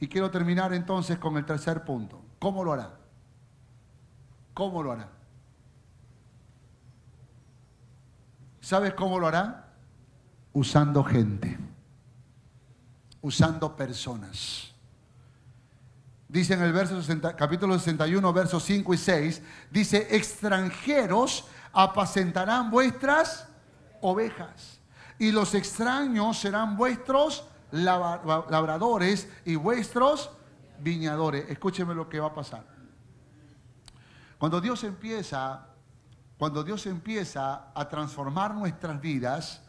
[0.01, 2.21] Y quiero terminar entonces con el tercer punto.
[2.39, 3.04] ¿Cómo lo hará?
[4.55, 5.09] ¿Cómo lo hará?
[8.61, 9.69] ¿Sabes cómo lo hará?
[10.53, 11.59] Usando gente,
[13.21, 14.73] usando personas.
[16.29, 16.99] Dice en el verso
[17.37, 23.49] capítulo 61, versos 5 y 6, dice, extranjeros apacentarán vuestras
[24.01, 24.79] ovejas
[25.19, 30.31] y los extraños serán vuestros labradores y vuestros
[30.79, 31.51] viñadores.
[31.51, 32.74] Escúcheme lo que va a pasar.
[34.44, 35.68] Cuando Dios empieza
[36.37, 39.62] cuando Dios empieza a transformar nuestras vidas,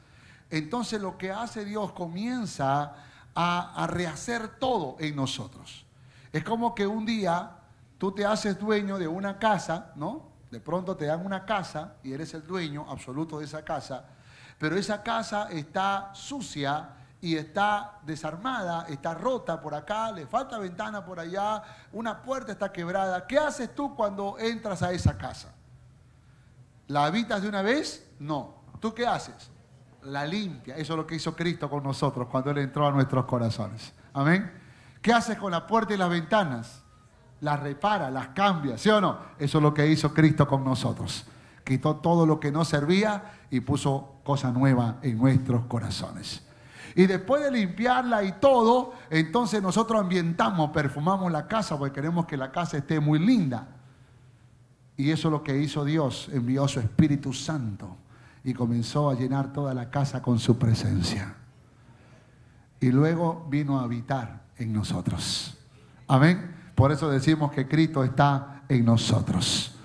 [0.50, 2.94] entonces lo que hace Dios comienza
[3.34, 5.86] a, rehacer todo en nosotros.
[6.34, 7.52] Es como que un día
[7.98, 10.28] tú te haces dueño de una casa, ¿no?
[10.52, 14.04] De pronto te dan una casa y eres el dueño absoluto de esa casa,
[14.60, 16.90] pero esa casa está sucia
[17.26, 22.72] y está desarmada, está rota por acá, le falta ventana por allá, una puerta está
[22.72, 23.26] quebrada.
[23.26, 25.52] ¿Qué haces tú cuando entras a esa casa?
[26.86, 28.08] ¿La habitas de una vez?
[28.20, 28.58] No.
[28.80, 29.50] ¿Tú qué haces?
[30.04, 30.76] La limpia.
[30.78, 33.92] Eso es lo que hizo Cristo con nosotros cuando Él entró a nuestros corazones.
[34.14, 34.62] Amén.
[35.02, 36.84] ¿Qué haces con la puerta y las ventanas?
[37.42, 39.18] Las repara, las cambia, ¿sí o no?
[39.40, 41.26] Eso es lo que hizo Cristo con nosotros.
[41.64, 46.45] Quitó todo lo que no servía y puso cosa nueva en nuestros corazones.
[46.94, 52.38] Y después de limpiarla y todo, entonces nosotros ambientamos, perfumamos la casa porque queremos que
[52.38, 53.68] la casa esté muy linda.
[54.98, 57.98] Y eso es lo que hizo Dios, envió su Espíritu Santo
[58.44, 61.36] y comenzó a llenar toda la casa con su presencia.
[62.80, 65.58] Y luego vino a habitar en nosotros.
[66.08, 66.54] Amén.
[66.76, 69.76] Por eso decimos que Cristo está en nosotros.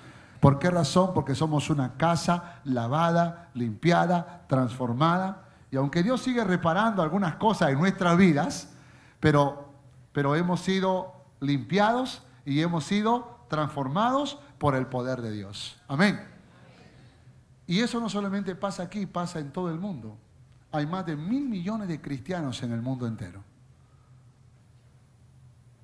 [0.41, 1.13] ¿Por qué razón?
[1.15, 5.45] Porque somos una casa lavada, limpiada, transformada.
[5.71, 8.73] Y aunque Dios sigue reparando algunas cosas en nuestras vidas,
[9.21, 9.73] pero,
[10.13, 15.81] pero hemos sido limpiados y hemos sido transformados por el poder de Dios.
[15.89, 16.21] Amén.
[17.67, 20.19] Y eso no solamente pasa aquí, pasa en todo el mundo.
[20.73, 23.43] Hay más de mil millones de cristianos en el mundo entero.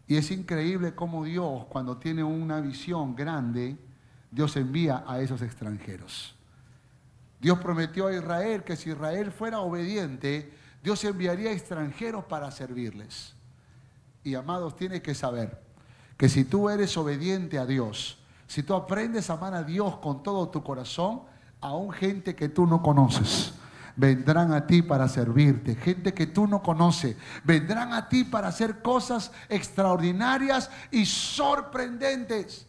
[0.09, 3.77] Y es increíble cómo Dios, cuando tiene una visión grande,
[4.31, 6.36] Dios envía a esos extranjeros.
[7.47, 13.37] Dios prometió a Israel que si Israel fuera obediente, Dios enviaría extranjeros para servirles.
[14.25, 15.63] Y amados, tienes que saber
[16.17, 20.25] que si tú eres obediente a Dios, si tú aprendes a amar a Dios con
[20.25, 21.23] todo tu corazón,
[21.61, 23.55] aún gente que tú no conoces,
[23.95, 25.77] vendrán a ti para servirte.
[25.77, 32.67] Gente que tú no conoces, vendrán a ti para hacer cosas extraordinarias y sorprendentes.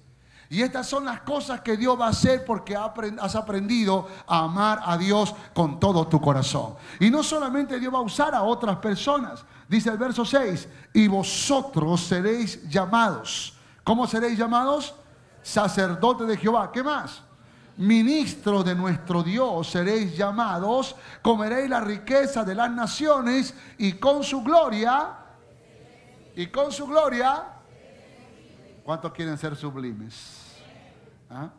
[0.50, 4.82] Y estas son las cosas que Dios va a hacer porque has aprendido a amar
[4.84, 6.76] a Dios con todo tu corazón.
[7.00, 9.44] Y no solamente Dios va a usar a otras personas.
[9.68, 13.54] Dice el verso 6, y vosotros seréis llamados.
[13.84, 14.94] ¿Cómo seréis llamados?
[15.48, 16.72] sacerdote de Jehová.
[16.72, 17.22] ¿Qué más?
[17.78, 24.42] Ministro de nuestro Dios seréis llamados, comeréis la riqueza de las naciones y con su
[24.42, 25.16] gloria,
[26.36, 27.46] y con su gloria,
[28.84, 30.37] ¿cuántos quieren ser sublimes?
[31.30, 31.52] ¿Ah?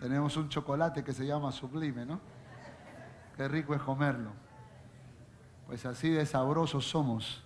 [0.00, 2.20] Tenemos un chocolate que se llama sublime, ¿no?
[3.36, 4.32] Qué rico es comerlo.
[5.66, 7.42] Pues así de sabrosos somos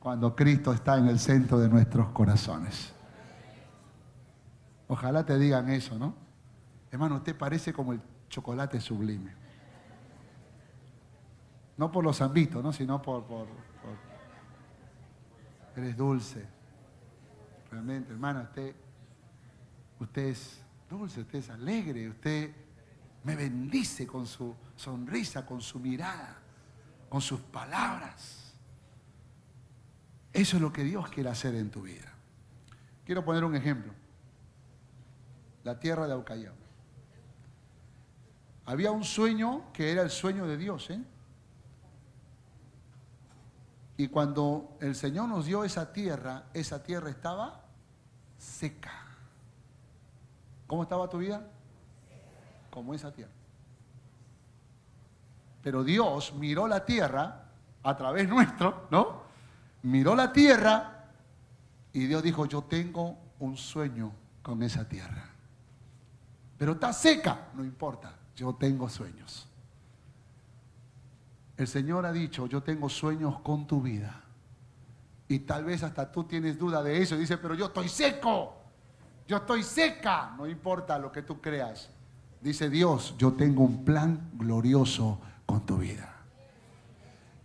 [0.00, 2.92] cuando Cristo está en el centro de nuestros corazones.
[4.88, 6.14] Ojalá te digan eso, ¿no?
[6.90, 9.32] Hermano, usted parece como el chocolate sublime.
[11.76, 12.72] No por los ámbitos, ¿no?
[12.72, 13.96] Sino por, por, por...
[15.76, 16.46] Eres dulce.
[17.70, 18.74] Realmente, hermano, usted,
[20.00, 20.60] usted es
[20.90, 22.50] dulce, usted es alegre, usted
[23.22, 26.36] me bendice con su sonrisa, con su mirada,
[27.08, 28.52] con sus palabras.
[30.32, 32.12] Eso es lo que Dios quiere hacer en tu vida.
[33.04, 33.92] Quiero poner un ejemplo.
[35.64, 36.56] La tierra de Aucayama.
[38.66, 40.90] Había un sueño que era el sueño de Dios.
[40.90, 41.02] ¿eh?
[43.96, 47.64] Y cuando el Señor nos dio esa tierra, esa tierra estaba
[48.38, 49.09] seca.
[50.70, 51.44] ¿Cómo estaba tu vida?
[52.70, 53.32] Como esa tierra.
[55.64, 57.48] Pero Dios miró la tierra
[57.82, 59.22] a través nuestro, ¿no?
[59.82, 61.08] Miró la tierra
[61.92, 64.12] y Dios dijo, yo tengo un sueño
[64.44, 65.28] con esa tierra.
[66.56, 69.48] Pero está seca, no importa, yo tengo sueños.
[71.56, 74.22] El Señor ha dicho, yo tengo sueños con tu vida.
[75.26, 78.59] Y tal vez hasta tú tienes duda de eso y dices, pero yo estoy seco,
[79.30, 81.88] yo estoy seca, no importa lo que tú creas.
[82.40, 86.16] Dice Dios, yo tengo un plan glorioso con tu vida.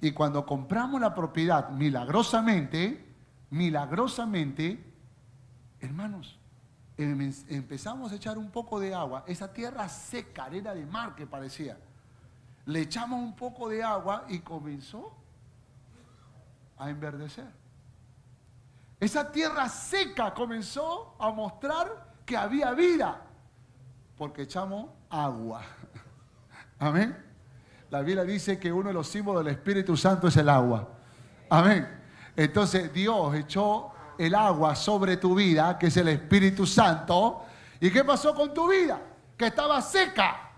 [0.01, 3.05] Y cuando compramos la propiedad milagrosamente,
[3.51, 4.83] milagrosamente,
[5.79, 6.39] hermanos,
[6.97, 11.27] em, empezamos a echar un poco de agua, esa tierra seca, arena de mar que
[11.27, 11.77] parecía.
[12.65, 15.15] Le echamos un poco de agua y comenzó
[16.79, 17.64] a enverdecer.
[19.05, 23.21] Esa tierra seca comenzó a mostrar que había vida,
[24.17, 25.61] porque echamos agua.
[26.79, 27.15] Amén.
[27.91, 30.89] La Biblia dice que uno de los símbolos del Espíritu Santo es el agua.
[31.51, 31.87] Amén.
[32.35, 37.45] Entonces Dios echó el agua sobre tu vida, que es el Espíritu Santo.
[37.79, 38.99] ¿Y qué pasó con tu vida?
[39.37, 40.49] Que estaba seca.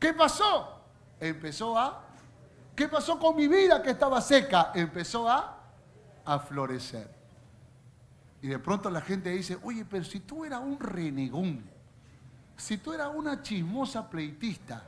[0.00, 0.80] ¿Qué pasó?
[1.20, 2.06] Empezó a...
[2.74, 4.72] ¿Qué pasó con mi vida que estaba seca?
[4.74, 5.60] Empezó a,
[6.24, 7.11] a florecer.
[8.42, 11.62] Y de pronto la gente dice, oye, pero si tú eras un renegón,
[12.56, 14.82] si tú eras una chismosa pleitista,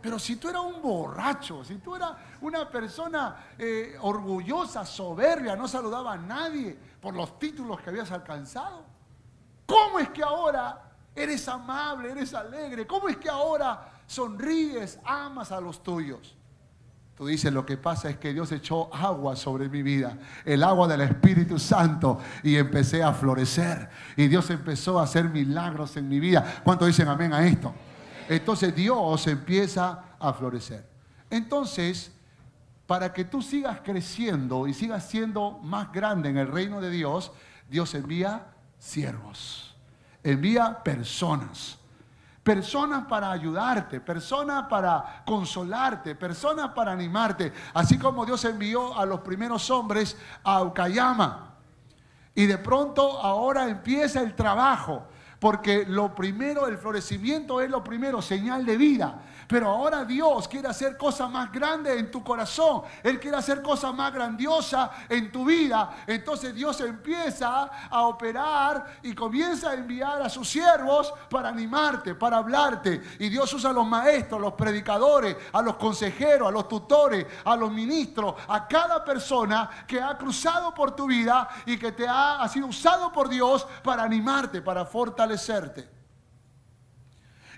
[0.00, 5.66] pero si tú eras un borracho, si tú eras una persona eh, orgullosa, soberbia, no
[5.66, 8.84] saludaba a nadie por los títulos que habías alcanzado,
[9.66, 12.86] ¿cómo es que ahora eres amable, eres alegre?
[12.86, 16.36] ¿Cómo es que ahora sonríes, amas a los tuyos?
[17.16, 20.88] Tú dices, lo que pasa es que Dios echó agua sobre mi vida, el agua
[20.88, 23.90] del Espíritu Santo, y empecé a florecer.
[24.16, 26.60] Y Dios empezó a hacer milagros en mi vida.
[26.64, 27.74] ¿Cuántos dicen amén a esto?
[28.28, 30.88] entonces Dios empieza a florecer.
[31.28, 32.12] Entonces,
[32.86, 37.32] para que tú sigas creciendo y sigas siendo más grande en el reino de Dios,
[37.68, 38.46] Dios envía
[38.78, 39.76] siervos,
[40.22, 41.78] envía personas.
[42.42, 47.52] Personas para ayudarte, personas para consolarte, personas para animarte.
[47.72, 51.54] Así como Dios envió a los primeros hombres a Ucayama.
[52.34, 55.06] Y de pronto ahora empieza el trabajo
[55.42, 59.20] porque lo primero, el florecimiento es lo primero, señal de vida.
[59.48, 62.82] Pero ahora Dios quiere hacer cosas más grandes en tu corazón.
[63.02, 65.96] Él quiere hacer cosas más grandiosas en tu vida.
[66.06, 72.36] Entonces Dios empieza a operar y comienza a enviar a sus siervos para animarte, para
[72.36, 73.02] hablarte.
[73.18, 77.26] Y Dios usa a los maestros, a los predicadores, a los consejeros, a los tutores,
[77.44, 82.06] a los ministros, a cada persona que ha cruzado por tu vida y que te
[82.08, 85.31] ha, sido usado por Dios para animarte, para fortalecer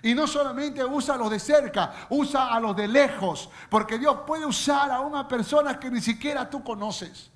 [0.05, 4.19] y no solamente usa a los de cerca, usa a los de lejos, porque Dios
[4.27, 7.31] puede usar a una persona que ni siquiera tú conoces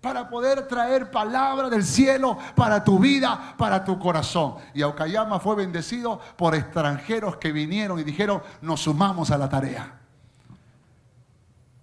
[0.00, 4.54] para poder traer palabra del cielo para tu vida, para tu corazón.
[4.72, 10.00] Y Aucayama fue bendecido por extranjeros que vinieron y dijeron, nos sumamos a la tarea.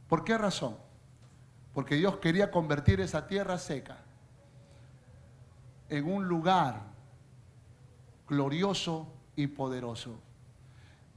[0.08, 0.78] ¿Por qué razón?
[1.76, 3.98] Porque Dios quería convertir esa tierra seca
[5.90, 6.91] en un lugar
[8.32, 10.18] glorioso y poderoso.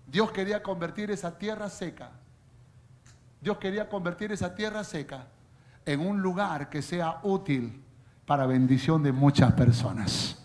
[0.05, 2.11] Dios quería convertir esa tierra seca,
[3.41, 5.29] Dios quería convertir esa tierra seca
[5.87, 7.85] en un lugar que sea útil
[8.27, 10.44] para bendición de muchas personas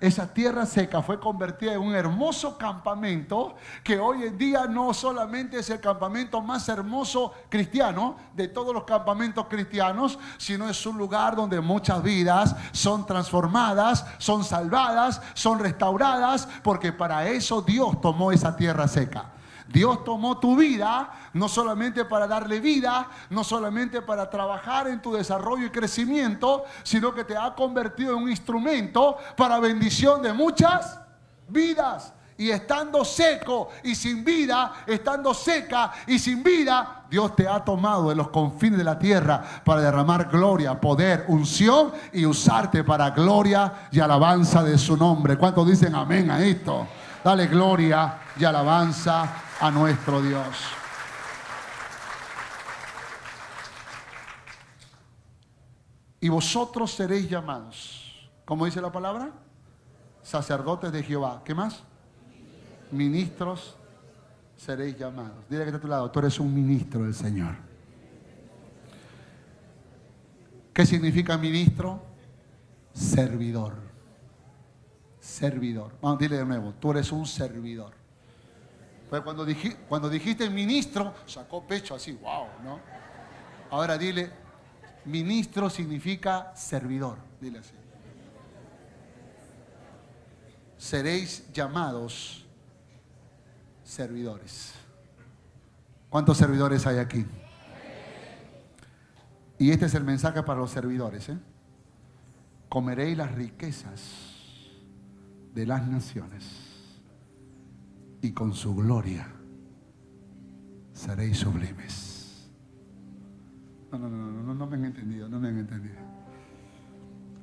[0.00, 5.58] esa tierra seca fue convertida en un hermoso campamento que hoy en día no solamente
[5.58, 11.36] es el campamento más hermoso cristiano de todos los campamentos cristianos, sino es un lugar
[11.36, 18.56] donde muchas vidas son transformadas, son salvadas, son restauradas, porque para eso Dios tomó esa
[18.56, 19.35] tierra seca.
[19.68, 25.12] Dios tomó tu vida no solamente para darle vida, no solamente para trabajar en tu
[25.12, 31.00] desarrollo y crecimiento, sino que te ha convertido en un instrumento para bendición de muchas
[31.48, 37.64] vidas y estando seco y sin vida, estando seca y sin vida, Dios te ha
[37.64, 43.10] tomado de los confines de la tierra para derramar gloria, poder, unción y usarte para
[43.10, 45.36] gloria y alabanza de su nombre.
[45.36, 46.86] ¿Cuántos dicen amén a esto?
[47.24, 50.56] Dale gloria y alabanza a nuestro Dios.
[56.20, 59.30] Y vosotros seréis llamados, ¿cómo dice la palabra?
[60.22, 61.42] Sacerdotes de Jehová.
[61.44, 61.82] ¿Qué más?
[62.90, 63.76] ministros
[64.56, 65.44] seréis llamados.
[65.48, 67.54] Dile que está a tu lado, tú eres un ministro del Señor.
[70.72, 72.02] ¿Qué significa ministro?
[72.92, 73.74] Servidor.
[75.20, 75.92] Servidor.
[76.00, 77.92] Vamos, dile de nuevo, tú eres un servidor.
[79.08, 82.80] Cuando, dijiste, cuando dijiste ministro, sacó pecho así, wow, ¿no?
[83.70, 84.30] Ahora dile,
[85.04, 87.72] ministro significa servidor, dile así.
[90.76, 92.44] Seréis llamados
[93.84, 94.74] servidores.
[96.10, 97.24] ¿Cuántos servidores hay aquí?
[99.58, 101.28] Y este es el mensaje para los servidores.
[101.28, 101.38] ¿eh?
[102.68, 104.02] Comeréis las riquezas
[105.54, 106.65] de las naciones
[108.22, 109.26] y con su gloria
[110.92, 112.50] seréis sublimes.
[113.92, 115.96] No, no, no, no, no me han entendido, no me han entendido.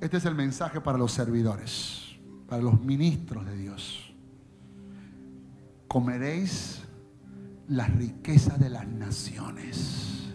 [0.02, 2.16] Este es el mensaje para los servidores,
[2.48, 4.14] para los ministros de Dios
[5.94, 6.82] comeréis
[7.68, 10.34] la riqueza de las naciones.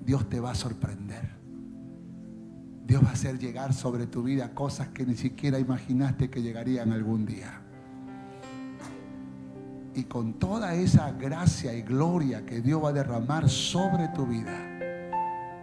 [0.00, 1.34] Dios te va a sorprender.
[2.86, 6.92] Dios va a hacer llegar sobre tu vida cosas que ni siquiera imaginaste que llegarían
[6.92, 7.60] algún día.
[9.94, 14.58] Y con toda esa gracia y gloria que Dios va a derramar sobre tu vida,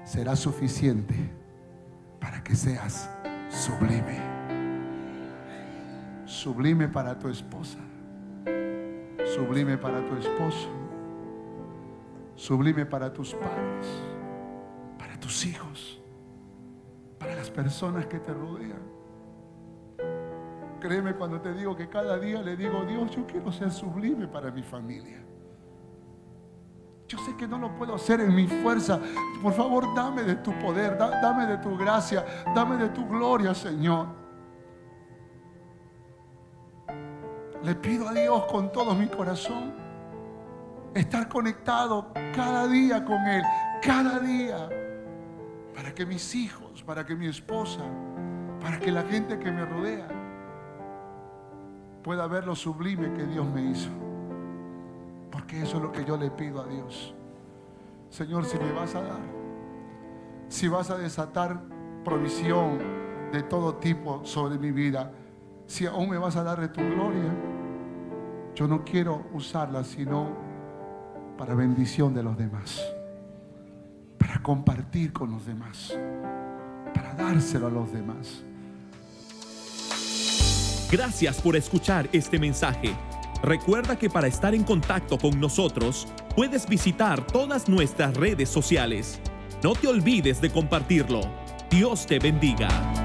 [0.06, 1.16] será suficiente
[2.20, 3.10] para que seas
[3.50, 4.20] sublime.
[6.26, 7.78] Sublime para tu esposa
[9.34, 10.70] sublime para tu esposo,
[12.36, 13.88] sublime para tus padres,
[14.98, 16.02] para tus hijos,
[17.18, 19.01] para las personas que te rodean.
[20.82, 24.50] Créeme cuando te digo que cada día le digo, Dios, yo quiero ser sublime para
[24.50, 25.24] mi familia.
[27.08, 29.00] Yo sé que no lo puedo hacer en mi fuerza.
[29.44, 32.26] Por favor, dame de tu poder, dame de tu gracia,
[32.56, 34.08] dame de tu gloria, Señor.
[37.64, 39.74] Le pido a Dios con todo mi corazón
[40.96, 43.44] estar conectado cada día con Él,
[43.84, 44.68] cada día,
[45.76, 47.82] para que mis hijos, para que mi esposa,
[48.60, 50.21] para que la gente que me rodea
[52.04, 53.90] pueda ver lo sublime que Dios me hizo.
[55.32, 57.14] Porque eso es lo que yo le pido a Dios.
[58.10, 59.22] Señor, si me vas a dar,
[60.50, 61.62] si vas a desatar
[62.04, 62.80] provisión
[63.32, 65.12] de todo tipo sobre mi vida,
[65.68, 67.34] si aún me vas a dar de tu gloria,
[68.54, 70.28] yo no quiero usarla sino
[71.38, 72.84] para bendición de los demás,
[74.18, 75.98] para compartir con los demás,
[76.94, 78.44] para dárselo a los demás.
[80.92, 82.94] Gracias por escuchar este mensaje.
[83.42, 89.22] Recuerda que para estar en contacto con nosotros puedes visitar todas nuestras redes sociales.
[89.64, 91.22] No te olvides de compartirlo.
[91.70, 93.01] Dios te bendiga.